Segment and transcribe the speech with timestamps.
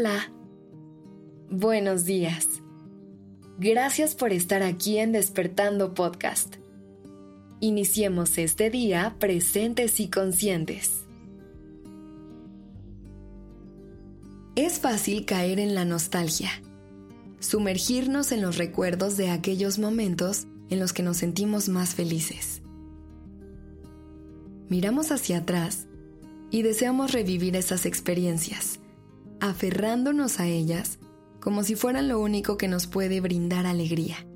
[0.00, 0.32] Hola.
[1.50, 2.46] Buenos días.
[3.58, 6.56] Gracias por estar aquí en Despertando Podcast.
[7.60, 11.04] Iniciemos este día presentes y conscientes.
[14.56, 16.50] Es fácil caer en la nostalgia,
[17.38, 22.62] sumergirnos en los recuerdos de aquellos momentos en los que nos sentimos más felices.
[24.70, 25.88] Miramos hacia atrás
[26.50, 28.80] y deseamos revivir esas experiencias,
[29.40, 30.98] aferrándonos a ellas
[31.40, 34.26] como si fueran lo único que nos puede brindar alegría.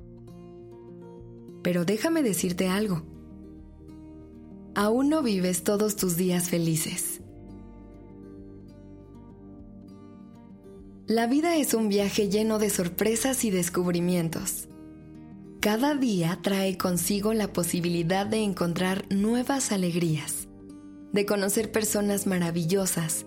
[1.61, 3.03] Pero déjame decirte algo.
[4.73, 7.21] Aún no vives todos tus días felices.
[11.07, 14.67] La vida es un viaje lleno de sorpresas y descubrimientos.
[15.61, 20.47] Cada día trae consigo la posibilidad de encontrar nuevas alegrías,
[21.13, 23.25] de conocer personas maravillosas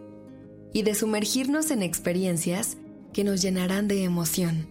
[0.72, 2.77] y de sumergirnos en experiencias
[3.12, 4.69] que nos llenarán de emoción.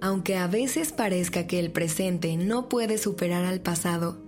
[0.00, 4.18] Aunque a veces parezca que el presente no puede superar al pasado,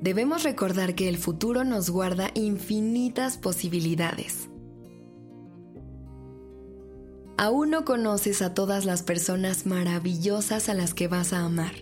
[0.00, 4.48] debemos recordar que el futuro nos guarda infinitas posibilidades.
[7.38, 11.72] Aún no conoces a todas las personas maravillosas a las que vas a amar.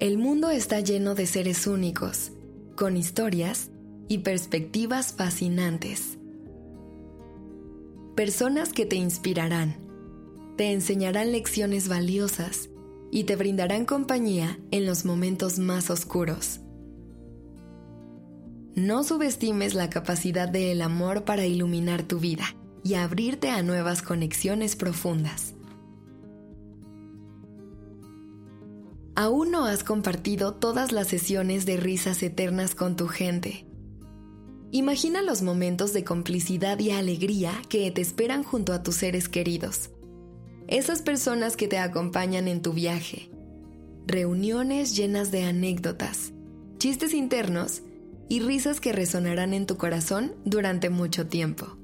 [0.00, 2.32] El mundo está lleno de seres únicos,
[2.76, 3.71] con historias
[4.12, 6.18] y perspectivas fascinantes
[8.14, 9.78] personas que te inspirarán,
[10.58, 12.68] te enseñarán lecciones valiosas
[13.10, 16.60] y te brindarán compañía en los momentos más oscuros.
[18.74, 22.54] No subestimes la capacidad del amor para iluminar tu vida
[22.84, 25.54] y abrirte a nuevas conexiones profundas.
[29.14, 33.71] Aún no has compartido todas las sesiones de risas eternas con tu gente
[34.74, 39.90] Imagina los momentos de complicidad y alegría que te esperan junto a tus seres queridos.
[40.66, 43.30] Esas personas que te acompañan en tu viaje.
[44.06, 46.32] Reuniones llenas de anécdotas,
[46.78, 47.82] chistes internos
[48.30, 51.76] y risas que resonarán en tu corazón durante mucho tiempo.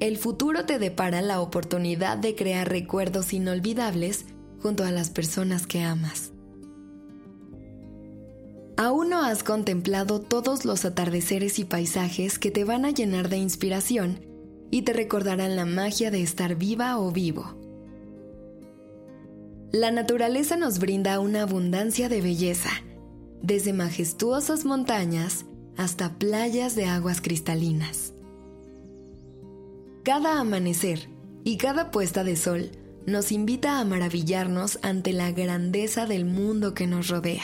[0.00, 4.26] El futuro te depara la oportunidad de crear recuerdos inolvidables
[4.60, 6.31] junto a las personas que amas.
[8.76, 13.36] Aún no has contemplado todos los atardeceres y paisajes que te van a llenar de
[13.36, 14.20] inspiración
[14.70, 17.58] y te recordarán la magia de estar viva o vivo.
[19.72, 22.70] La naturaleza nos brinda una abundancia de belleza,
[23.42, 25.44] desde majestuosas montañas
[25.76, 28.14] hasta playas de aguas cristalinas.
[30.02, 31.08] Cada amanecer
[31.44, 32.70] y cada puesta de sol
[33.06, 37.42] nos invita a maravillarnos ante la grandeza del mundo que nos rodea.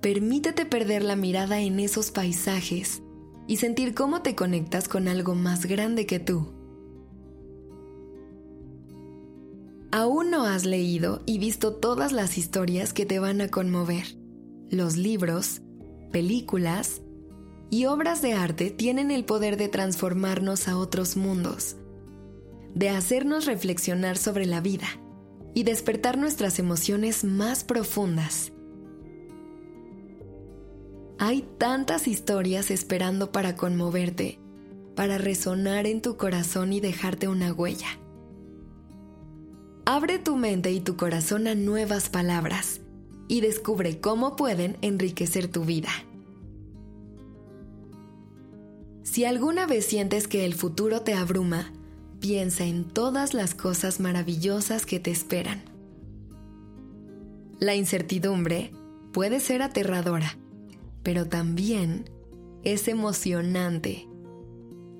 [0.00, 3.02] Permítete perder la mirada en esos paisajes
[3.46, 6.54] y sentir cómo te conectas con algo más grande que tú.
[9.92, 14.04] Aún no has leído y visto todas las historias que te van a conmover.
[14.70, 15.60] Los libros,
[16.12, 17.02] películas
[17.68, 21.76] y obras de arte tienen el poder de transformarnos a otros mundos,
[22.74, 24.86] de hacernos reflexionar sobre la vida
[25.52, 28.52] y despertar nuestras emociones más profundas.
[31.22, 34.38] Hay tantas historias esperando para conmoverte,
[34.96, 37.88] para resonar en tu corazón y dejarte una huella.
[39.84, 42.80] Abre tu mente y tu corazón a nuevas palabras
[43.28, 45.90] y descubre cómo pueden enriquecer tu vida.
[49.02, 51.70] Si alguna vez sientes que el futuro te abruma,
[52.18, 55.60] piensa en todas las cosas maravillosas que te esperan.
[57.58, 58.72] La incertidumbre
[59.12, 60.38] puede ser aterradora
[61.02, 62.10] pero también
[62.62, 64.06] es emocionante.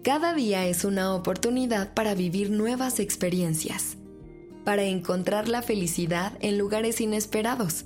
[0.03, 3.99] Cada día es una oportunidad para vivir nuevas experiencias,
[4.65, 7.85] para encontrar la felicidad en lugares inesperados.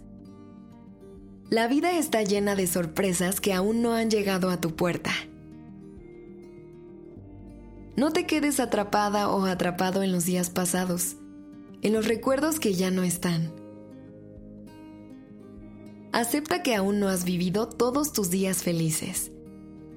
[1.51, 5.11] La vida está llena de sorpresas que aún no han llegado a tu puerta.
[7.97, 11.17] No te quedes atrapada o atrapado en los días pasados,
[11.83, 13.64] en los recuerdos que ya no están
[16.15, 19.33] Acepta que aún no has vivido todos tus días felices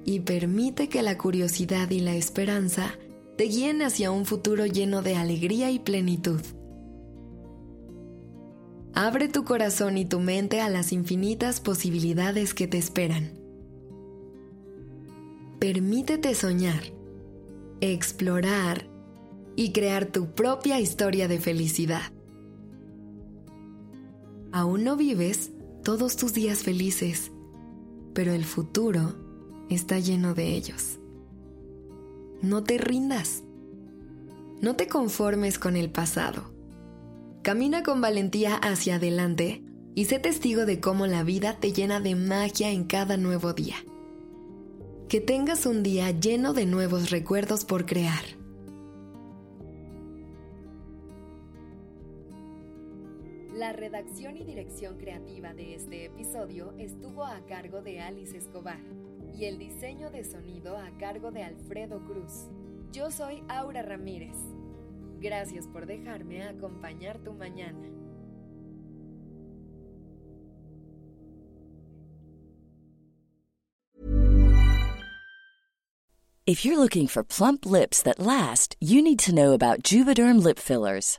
[0.04, 2.92] y permite que la curiosidad y la esperanza
[3.36, 6.40] te guíen hacia un futuro lleno de alegría y plenitud.
[8.94, 13.38] Abre tu corazón y tu mente a las infinitas posibilidades que te esperan.
[15.60, 16.82] Permítete soñar,
[17.80, 18.88] explorar
[19.54, 22.10] y crear tu propia historia de felicidad.
[24.50, 25.52] ¿Aún no vives?
[25.82, 27.30] Todos tus días felices,
[28.14, 29.14] pero el futuro
[29.70, 30.98] está lleno de ellos.
[32.42, 33.42] No te rindas.
[34.60, 36.52] No te conformes con el pasado.
[37.42, 39.62] Camina con valentía hacia adelante
[39.94, 43.76] y sé testigo de cómo la vida te llena de magia en cada nuevo día.
[45.08, 48.37] Que tengas un día lleno de nuevos recuerdos por crear.
[53.58, 58.78] La redacción y dirección creativa de este episodio estuvo a cargo de Alice Escobar
[59.36, 62.50] y el diseño de sonido a cargo de Alfredo Cruz.
[62.92, 64.36] Yo soy Aura Ramírez.
[65.18, 67.88] Gracias por dejarme acompañar tu mañana.
[76.46, 80.60] If you're looking for plump lips that last, you need to know about Juvederm lip
[80.60, 81.18] fillers.